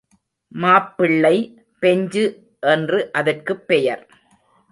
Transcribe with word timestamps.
மாப்பிள்ளை 0.47 1.35
பெஞ்சு 1.81 2.23
என்று 2.59 3.11
அதற்குப் 3.11 3.67
பெயர். 3.67 4.07